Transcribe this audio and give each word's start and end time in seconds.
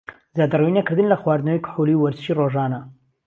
زیادەڕەوی 0.35 0.75
نەکردن 0.77 1.07
لە 1.11 1.17
خواردنەوەی 1.21 1.63
کحولی 1.65 1.95
و 1.97 2.01
وەرزشی 2.03 2.37
رۆژانە 2.39 2.81